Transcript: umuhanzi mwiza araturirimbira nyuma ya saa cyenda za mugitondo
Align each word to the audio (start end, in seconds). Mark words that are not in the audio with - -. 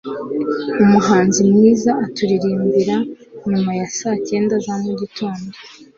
umuhanzi 0.83 1.39
mwiza 1.49 1.89
araturirimbira 2.03 2.95
nyuma 3.49 3.71
ya 3.79 3.87
saa 3.97 4.17
cyenda 4.25 4.55
za 4.65 4.73
mugitondo 4.83 5.49